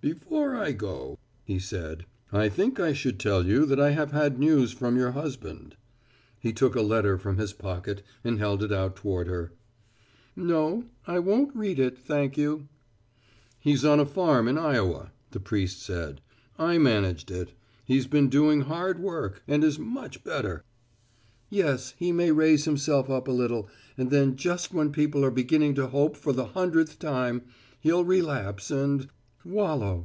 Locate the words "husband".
5.10-5.74